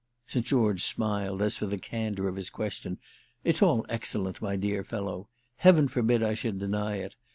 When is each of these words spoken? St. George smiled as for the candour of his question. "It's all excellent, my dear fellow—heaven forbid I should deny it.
St. 0.25 0.43
George 0.43 0.81
smiled 0.81 1.43
as 1.43 1.59
for 1.59 1.67
the 1.67 1.77
candour 1.77 2.27
of 2.27 2.35
his 2.35 2.49
question. 2.49 2.97
"It's 3.43 3.61
all 3.61 3.85
excellent, 3.87 4.41
my 4.41 4.55
dear 4.55 4.83
fellow—heaven 4.83 5.87
forbid 5.89 6.23
I 6.23 6.33
should 6.33 6.57
deny 6.57 6.95
it. 6.95 7.15